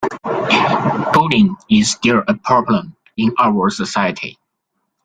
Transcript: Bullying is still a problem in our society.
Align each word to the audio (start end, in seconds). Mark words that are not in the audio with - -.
Bullying 1.13 1.57
is 1.69 1.91
still 1.91 2.23
a 2.27 2.33
problem 2.33 2.95
in 3.17 3.35
our 3.37 3.69
society. 3.69 4.39